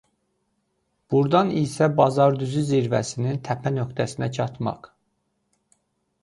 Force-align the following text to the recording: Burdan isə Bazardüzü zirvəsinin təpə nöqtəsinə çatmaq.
Burdan 1.13 1.51
isə 1.59 1.89
Bazardüzü 1.99 2.63
zirvəsinin 2.71 3.37
təpə 3.49 3.73
nöqtəsinə 3.77 4.31
çatmaq. 4.39 4.91